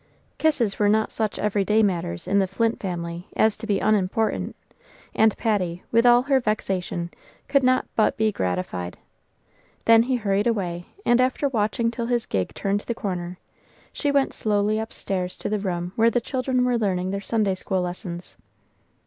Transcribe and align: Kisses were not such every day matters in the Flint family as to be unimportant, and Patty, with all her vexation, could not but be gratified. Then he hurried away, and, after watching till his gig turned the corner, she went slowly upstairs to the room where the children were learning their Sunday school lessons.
Kisses 0.39 0.79
were 0.79 0.89
not 0.89 1.11
such 1.11 1.37
every 1.37 1.63
day 1.63 1.83
matters 1.83 2.27
in 2.27 2.39
the 2.39 2.47
Flint 2.47 2.79
family 2.79 3.27
as 3.35 3.55
to 3.57 3.67
be 3.67 3.77
unimportant, 3.79 4.55
and 5.13 5.37
Patty, 5.37 5.83
with 5.91 6.07
all 6.07 6.23
her 6.23 6.39
vexation, 6.39 7.11
could 7.47 7.61
not 7.61 7.85
but 7.95 8.17
be 8.17 8.31
gratified. 8.31 8.97
Then 9.85 10.01
he 10.01 10.15
hurried 10.15 10.47
away, 10.47 10.87
and, 11.05 11.21
after 11.21 11.47
watching 11.47 11.91
till 11.91 12.07
his 12.07 12.25
gig 12.25 12.55
turned 12.55 12.79
the 12.79 12.95
corner, 12.95 13.37
she 13.93 14.09
went 14.11 14.33
slowly 14.33 14.79
upstairs 14.79 15.37
to 15.37 15.49
the 15.49 15.59
room 15.59 15.93
where 15.95 16.09
the 16.09 16.19
children 16.19 16.65
were 16.65 16.79
learning 16.79 17.11
their 17.11 17.21
Sunday 17.21 17.53
school 17.53 17.81
lessons. 17.83 18.35